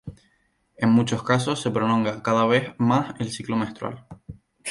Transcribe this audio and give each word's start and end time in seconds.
En 0.77 0.89
muchos 0.89 1.21
casos, 1.21 1.61
se 1.61 1.69
prolonga 1.69 2.23
cada 2.23 2.47
vez 2.47 2.73
más 2.79 3.13
el 3.19 3.29
ciclo 3.29 3.55
menstrual. 3.55 4.07